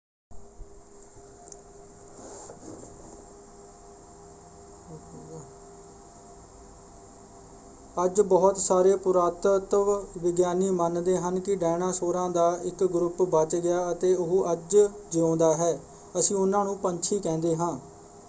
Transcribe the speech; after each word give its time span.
ਅੱਜ 7.97 8.19
ਬਹੁਤ 8.21 8.57
ਸਾਰੇ 8.57 8.95
ਪੁਰਾਤੱਤਵ 8.95 9.89
ਵਿਗਿਆਨੀ 10.17 10.69
ਮੰਨਦੇ 10.69 11.17
ਹਨ 11.17 11.39
ਕਿ 11.39 11.55
ਡਾਇਨਾਸੌਰਾਂ 11.55 12.29
ਦਾ 12.29 12.45
ਇੱਕ 12.63 12.83
ਗਰੁੱਪ 12.83 13.21
ਬੱਚ 13.21 13.55
ਗਿਆ 13.55 13.91
ਅਤੇ 13.91 14.13
ਉਹ 14.15 14.51
ਅੱਜ 14.51 14.77
ਜਿਉਂਦਾ 15.11 15.53
ਹੈ। 15.55 15.77
ਅਸੀਂ 16.19 16.35
ਉਨ੍ਹਾਂ 16.35 16.63
ਨੂੰ 16.65 16.77
ਪੰਛੀ 16.77 17.19
ਕਹਿੰਦੇ 17.19 17.55
ਹਾਂ। 17.55 17.77